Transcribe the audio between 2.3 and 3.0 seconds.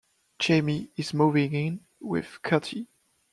Cathy.